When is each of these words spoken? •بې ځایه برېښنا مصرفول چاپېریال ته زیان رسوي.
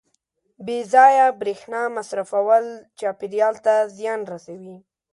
•بې 0.65 0.79
ځایه 0.93 1.25
برېښنا 1.41 1.81
مصرفول 1.97 2.65
چاپېریال 2.99 3.55
ته 3.65 3.73
زیان 3.97 4.19
رسوي. 4.31 4.75